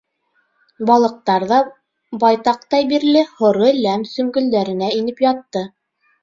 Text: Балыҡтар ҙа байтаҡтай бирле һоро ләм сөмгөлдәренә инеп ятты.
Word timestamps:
Балыҡтар 0.89 1.43
ҙа 1.51 1.59
байтаҡтай 2.23 2.87
бирле 2.93 3.23
һоро 3.43 3.69
ләм 3.83 4.07
сөмгөлдәренә 4.15 4.91
инеп 5.03 5.23
ятты. 5.27 5.65